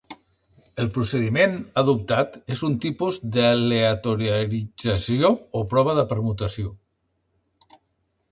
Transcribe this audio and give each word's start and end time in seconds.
El 0.83 0.87
procediment 0.93 1.51
adoptat 1.81 2.37
és 2.55 2.63
un 2.69 2.77
tipus 2.85 3.19
d'aleatorització 3.35 5.31
o 5.59 5.61
prova 5.75 5.95
de 5.99 6.07
permutació. 6.15 6.73